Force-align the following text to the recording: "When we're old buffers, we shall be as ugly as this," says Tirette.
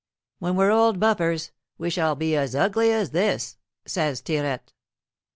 "When 0.39 0.55
we're 0.55 0.71
old 0.71 0.99
buffers, 0.99 1.51
we 1.77 1.91
shall 1.91 2.15
be 2.15 2.35
as 2.35 2.55
ugly 2.55 2.91
as 2.91 3.11
this," 3.11 3.57
says 3.85 4.19
Tirette. 4.19 4.73